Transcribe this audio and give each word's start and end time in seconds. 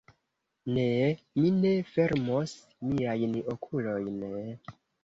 Ne... 0.77 0.85
mi 1.41 1.51
ne 1.59 1.75
fermos 1.91 2.57
miajn 2.91 3.39
okulojn... 3.55 4.21